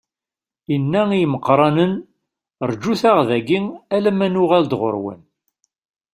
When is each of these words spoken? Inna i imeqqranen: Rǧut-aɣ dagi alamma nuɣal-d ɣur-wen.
Inna 0.75 1.01
i 1.17 1.19
imeqqranen: 1.25 1.93
Rǧut-aɣ 2.71 3.19
dagi 3.29 3.59
alamma 3.95 4.27
nuɣal-d 4.33 4.71
ɣur-wen. 4.79 5.21